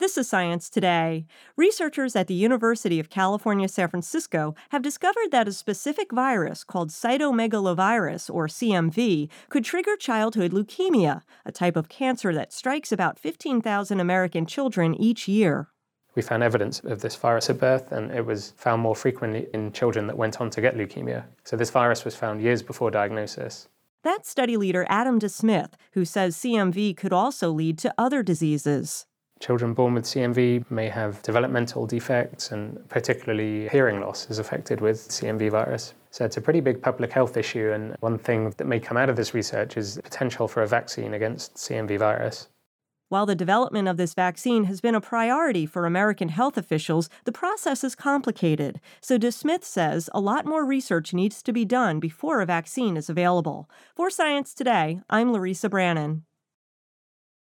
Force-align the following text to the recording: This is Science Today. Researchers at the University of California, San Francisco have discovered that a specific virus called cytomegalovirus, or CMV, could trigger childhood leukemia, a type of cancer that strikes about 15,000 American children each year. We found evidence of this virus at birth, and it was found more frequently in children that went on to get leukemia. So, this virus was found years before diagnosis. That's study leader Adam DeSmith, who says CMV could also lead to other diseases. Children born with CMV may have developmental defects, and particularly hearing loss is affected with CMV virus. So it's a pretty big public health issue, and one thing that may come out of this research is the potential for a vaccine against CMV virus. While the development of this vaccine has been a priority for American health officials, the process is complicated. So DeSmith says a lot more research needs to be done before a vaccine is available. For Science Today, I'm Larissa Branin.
This 0.00 0.16
is 0.16 0.30
Science 0.30 0.70
Today. 0.70 1.26
Researchers 1.58 2.16
at 2.16 2.26
the 2.26 2.32
University 2.32 2.98
of 2.98 3.10
California, 3.10 3.68
San 3.68 3.90
Francisco 3.90 4.54
have 4.70 4.80
discovered 4.80 5.30
that 5.30 5.46
a 5.46 5.52
specific 5.52 6.10
virus 6.10 6.64
called 6.64 6.88
cytomegalovirus, 6.88 8.34
or 8.34 8.46
CMV, 8.46 9.28
could 9.50 9.62
trigger 9.62 9.96
childhood 9.96 10.52
leukemia, 10.52 11.20
a 11.44 11.52
type 11.52 11.76
of 11.76 11.90
cancer 11.90 12.32
that 12.32 12.50
strikes 12.50 12.90
about 12.90 13.18
15,000 13.18 14.00
American 14.00 14.46
children 14.46 14.94
each 14.94 15.28
year. 15.28 15.68
We 16.14 16.22
found 16.22 16.42
evidence 16.42 16.80
of 16.80 17.02
this 17.02 17.16
virus 17.16 17.50
at 17.50 17.60
birth, 17.60 17.92
and 17.92 18.10
it 18.10 18.24
was 18.24 18.54
found 18.56 18.80
more 18.80 18.96
frequently 18.96 19.48
in 19.52 19.70
children 19.70 20.06
that 20.06 20.16
went 20.16 20.40
on 20.40 20.48
to 20.48 20.62
get 20.62 20.78
leukemia. 20.78 21.24
So, 21.44 21.58
this 21.58 21.68
virus 21.68 22.06
was 22.06 22.16
found 22.16 22.40
years 22.40 22.62
before 22.62 22.90
diagnosis. 22.90 23.68
That's 24.02 24.30
study 24.30 24.56
leader 24.56 24.86
Adam 24.88 25.20
DeSmith, 25.20 25.72
who 25.92 26.06
says 26.06 26.38
CMV 26.38 26.96
could 26.96 27.12
also 27.12 27.50
lead 27.50 27.76
to 27.80 27.92
other 27.98 28.22
diseases. 28.22 29.04
Children 29.40 29.72
born 29.72 29.94
with 29.94 30.04
CMV 30.04 30.70
may 30.70 30.90
have 30.90 31.22
developmental 31.22 31.86
defects, 31.86 32.52
and 32.52 32.86
particularly 32.90 33.68
hearing 33.70 33.98
loss 34.00 34.28
is 34.28 34.38
affected 34.38 34.82
with 34.82 35.08
CMV 35.08 35.50
virus. 35.50 35.94
So 36.10 36.26
it's 36.26 36.36
a 36.36 36.42
pretty 36.42 36.60
big 36.60 36.82
public 36.82 37.10
health 37.10 37.38
issue, 37.38 37.72
and 37.72 37.96
one 38.00 38.18
thing 38.18 38.50
that 38.50 38.66
may 38.66 38.78
come 38.78 38.98
out 38.98 39.08
of 39.08 39.16
this 39.16 39.32
research 39.32 39.78
is 39.78 39.94
the 39.94 40.02
potential 40.02 40.46
for 40.46 40.62
a 40.62 40.66
vaccine 40.66 41.14
against 41.14 41.54
CMV 41.54 41.98
virus. 41.98 42.48
While 43.08 43.24
the 43.24 43.34
development 43.34 43.88
of 43.88 43.96
this 43.96 44.12
vaccine 44.12 44.64
has 44.64 44.82
been 44.82 44.94
a 44.94 45.00
priority 45.00 45.64
for 45.64 45.86
American 45.86 46.28
health 46.28 46.58
officials, 46.58 47.08
the 47.24 47.32
process 47.32 47.82
is 47.82 47.96
complicated. 47.96 48.78
So 49.00 49.18
DeSmith 49.18 49.64
says 49.64 50.10
a 50.12 50.20
lot 50.20 50.44
more 50.44 50.66
research 50.66 51.14
needs 51.14 51.42
to 51.42 51.52
be 51.52 51.64
done 51.64 51.98
before 51.98 52.40
a 52.40 52.46
vaccine 52.46 52.96
is 52.96 53.08
available. 53.08 53.68
For 53.96 54.10
Science 54.10 54.52
Today, 54.54 55.00
I'm 55.08 55.32
Larissa 55.32 55.70
Branin. 55.70 56.22